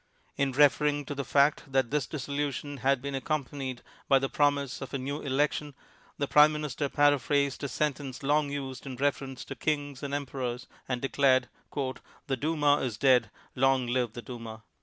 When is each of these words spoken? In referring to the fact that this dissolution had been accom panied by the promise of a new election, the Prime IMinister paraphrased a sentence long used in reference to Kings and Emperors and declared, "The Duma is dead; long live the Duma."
In 0.35 0.51
referring 0.51 1.05
to 1.05 1.13
the 1.13 1.23
fact 1.23 1.71
that 1.71 1.91
this 1.91 2.07
dissolution 2.07 2.77
had 2.77 3.03
been 3.03 3.13
accom 3.13 3.47
panied 3.47 3.81
by 4.07 4.17
the 4.17 4.29
promise 4.29 4.81
of 4.81 4.95
a 4.95 4.97
new 4.97 5.21
election, 5.21 5.75
the 6.17 6.27
Prime 6.27 6.55
IMinister 6.55 6.91
paraphrased 6.91 7.63
a 7.63 7.67
sentence 7.67 8.23
long 8.23 8.49
used 8.51 8.87
in 8.87 8.95
reference 8.95 9.45
to 9.45 9.55
Kings 9.55 10.01
and 10.01 10.11
Emperors 10.15 10.65
and 10.89 11.03
declared, 11.03 11.49
"The 12.25 12.35
Duma 12.35 12.77
is 12.77 12.97
dead; 12.97 13.29
long 13.55 13.85
live 13.85 14.13
the 14.13 14.23
Duma." 14.23 14.63